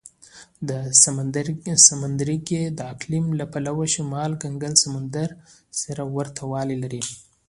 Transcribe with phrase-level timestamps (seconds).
[0.69, 0.79] دا
[1.87, 5.29] سمندرګي د اقلیم له پلوه شمال کنګل سمندر
[5.81, 7.01] سره ورته والی لري.